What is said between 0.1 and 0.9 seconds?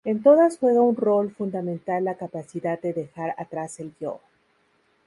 todas juega